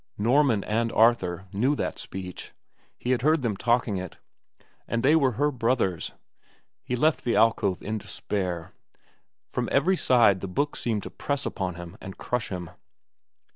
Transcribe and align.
Norman 0.17 0.63
and 0.63 0.91
Arthur 0.93 1.45
knew 1.53 1.75
that 1.75 1.99
speech. 1.99 2.53
He 2.97 3.11
had 3.11 3.21
heard 3.21 3.43
them 3.43 3.55
talking 3.55 3.97
it. 3.97 4.17
And 4.87 5.03
they 5.03 5.15
were 5.15 5.33
her 5.33 5.51
brothers. 5.51 6.13
He 6.81 6.95
left 6.95 7.23
the 7.23 7.35
alcove 7.35 7.83
in 7.83 7.99
despair. 7.99 8.73
From 9.51 9.69
every 9.71 9.95
side 9.95 10.39
the 10.39 10.47
books 10.47 10.79
seemed 10.79 11.03
to 11.03 11.11
press 11.11 11.45
upon 11.45 11.75
him 11.75 11.97
and 12.01 12.17
crush 12.17 12.49
him. 12.49 12.71